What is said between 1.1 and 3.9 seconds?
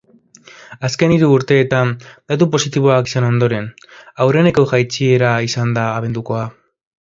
hiru urteetan datu positiboak izan ondoren,